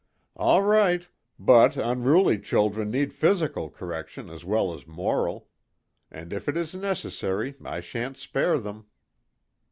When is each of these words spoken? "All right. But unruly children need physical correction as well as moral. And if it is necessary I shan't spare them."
"All 0.35 0.63
right. 0.63 1.07
But 1.37 1.77
unruly 1.77 2.39
children 2.39 2.89
need 2.89 3.13
physical 3.13 3.69
correction 3.69 4.31
as 4.31 4.43
well 4.43 4.73
as 4.73 4.87
moral. 4.87 5.47
And 6.09 6.33
if 6.33 6.49
it 6.49 6.57
is 6.57 6.73
necessary 6.73 7.53
I 7.63 7.81
shan't 7.81 8.17
spare 8.17 8.57
them." 8.57 8.87